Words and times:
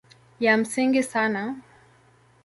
Ya 0.39 0.57
msingi 0.57 1.03
sana 1.03 1.55